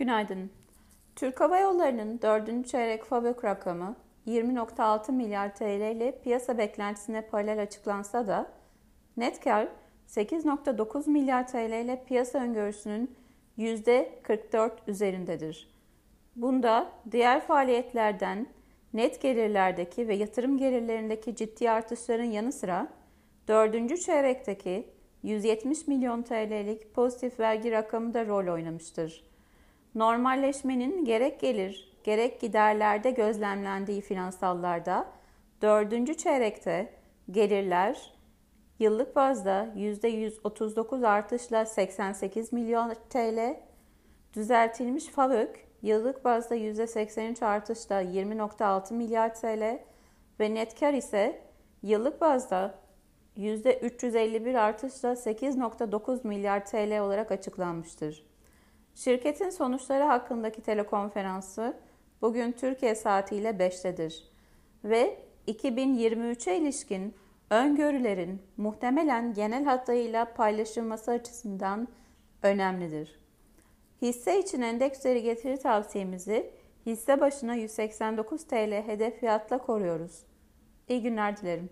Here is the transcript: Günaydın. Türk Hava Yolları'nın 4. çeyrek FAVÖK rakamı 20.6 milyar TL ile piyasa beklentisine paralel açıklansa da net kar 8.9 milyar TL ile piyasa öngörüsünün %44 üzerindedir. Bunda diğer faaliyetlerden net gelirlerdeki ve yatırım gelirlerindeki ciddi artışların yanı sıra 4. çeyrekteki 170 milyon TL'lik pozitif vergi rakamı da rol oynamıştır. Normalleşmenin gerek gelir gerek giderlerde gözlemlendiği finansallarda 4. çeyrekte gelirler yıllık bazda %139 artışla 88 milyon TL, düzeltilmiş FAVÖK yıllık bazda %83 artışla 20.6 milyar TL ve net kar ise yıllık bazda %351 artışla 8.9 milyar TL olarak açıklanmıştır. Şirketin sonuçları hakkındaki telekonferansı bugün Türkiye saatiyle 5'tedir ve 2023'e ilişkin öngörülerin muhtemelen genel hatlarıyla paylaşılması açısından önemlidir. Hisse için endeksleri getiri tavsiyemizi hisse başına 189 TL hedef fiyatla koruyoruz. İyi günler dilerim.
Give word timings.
Günaydın. 0.00 0.50
Türk 1.16 1.40
Hava 1.40 1.58
Yolları'nın 1.58 2.22
4. 2.22 2.68
çeyrek 2.68 3.04
FAVÖK 3.04 3.44
rakamı 3.44 3.96
20.6 4.26 5.12
milyar 5.12 5.54
TL 5.54 5.96
ile 5.96 6.20
piyasa 6.20 6.58
beklentisine 6.58 7.22
paralel 7.22 7.62
açıklansa 7.62 8.26
da 8.26 8.52
net 9.16 9.40
kar 9.44 9.68
8.9 10.08 11.10
milyar 11.10 11.48
TL 11.48 11.84
ile 11.84 12.04
piyasa 12.04 12.38
öngörüsünün 12.38 13.16
%44 13.58 14.70
üzerindedir. 14.86 15.70
Bunda 16.36 16.92
diğer 17.10 17.40
faaliyetlerden 17.40 18.46
net 18.92 19.22
gelirlerdeki 19.22 20.08
ve 20.08 20.14
yatırım 20.14 20.58
gelirlerindeki 20.58 21.36
ciddi 21.36 21.70
artışların 21.70 22.30
yanı 22.30 22.52
sıra 22.52 22.88
4. 23.48 24.00
çeyrekteki 24.00 24.88
170 25.22 25.86
milyon 25.86 26.22
TL'lik 26.22 26.94
pozitif 26.94 27.40
vergi 27.40 27.70
rakamı 27.70 28.14
da 28.14 28.26
rol 28.26 28.52
oynamıştır. 28.52 29.30
Normalleşmenin 29.94 31.04
gerek 31.04 31.40
gelir 31.40 31.90
gerek 32.04 32.40
giderlerde 32.40 33.10
gözlemlendiği 33.10 34.00
finansallarda 34.00 35.06
4. 35.62 36.18
çeyrekte 36.18 36.92
gelirler 37.30 38.14
yıllık 38.78 39.16
bazda 39.16 39.72
%139 39.76 41.06
artışla 41.06 41.66
88 41.66 42.52
milyon 42.52 42.94
TL, 43.10 43.60
düzeltilmiş 44.34 45.06
FAVÖK 45.06 45.66
yıllık 45.82 46.24
bazda 46.24 46.56
%83 46.56 47.44
artışla 47.44 48.02
20.6 48.02 48.94
milyar 48.94 49.34
TL 49.34 49.78
ve 50.40 50.54
net 50.54 50.80
kar 50.80 50.94
ise 50.94 51.42
yıllık 51.82 52.20
bazda 52.20 52.74
%351 53.36 54.58
artışla 54.58 55.12
8.9 55.12 56.26
milyar 56.26 56.66
TL 56.66 57.00
olarak 57.00 57.32
açıklanmıştır. 57.32 58.29
Şirketin 59.04 59.50
sonuçları 59.50 60.04
hakkındaki 60.04 60.62
telekonferansı 60.62 61.76
bugün 62.22 62.52
Türkiye 62.52 62.94
saatiyle 62.94 63.48
5'tedir 63.48 64.22
ve 64.84 65.18
2023'e 65.48 66.56
ilişkin 66.56 67.14
öngörülerin 67.50 68.42
muhtemelen 68.56 69.34
genel 69.34 69.64
hatlarıyla 69.64 70.24
paylaşılması 70.34 71.10
açısından 71.10 71.88
önemlidir. 72.42 73.20
Hisse 74.02 74.40
için 74.40 74.62
endeksleri 74.62 75.22
getiri 75.22 75.58
tavsiyemizi 75.58 76.50
hisse 76.86 77.20
başına 77.20 77.54
189 77.54 78.44
TL 78.44 78.82
hedef 78.86 79.20
fiyatla 79.20 79.58
koruyoruz. 79.58 80.22
İyi 80.88 81.02
günler 81.02 81.36
dilerim. 81.36 81.70